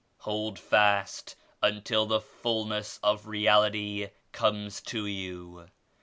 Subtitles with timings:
[0.21, 5.69] Hold fast until the fulness of Reality comes to you.